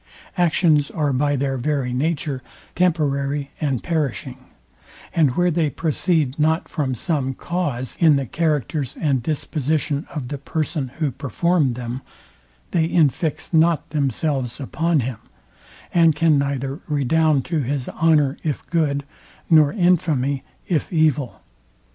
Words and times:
Actions 0.35 0.89
are 0.89 1.13
by 1.13 1.35
their 1.35 1.57
very 1.57 1.93
nature 1.93 2.41
temporary 2.73 3.51
and 3.61 3.83
perishing; 3.83 4.45
and 5.13 5.35
where 5.37 5.51
they 5.51 5.69
proceed 5.69 6.39
not 6.39 6.67
from 6.67 6.95
some 6.95 7.35
cause 7.35 7.97
in 7.99 8.15
the 8.15 8.25
characters 8.25 8.97
and 8.99 9.21
disposition 9.21 10.07
of 10.09 10.29
the 10.29 10.39
person, 10.39 10.87
who 10.97 11.11
performed 11.11 11.75
them, 11.75 12.01
they 12.71 12.89
infix 12.89 13.53
not 13.53 13.87
themselves 13.91 14.59
upon 14.59 15.01
him, 15.01 15.19
and 15.93 16.15
can 16.15 16.39
neither 16.39 16.79
redound 16.87 17.45
to 17.45 17.59
his 17.59 17.87
honour, 17.89 18.37
if 18.41 18.67
good, 18.71 19.03
nor 19.51 19.71
infamy, 19.71 20.43
if 20.67 20.91
evil. 20.91 21.43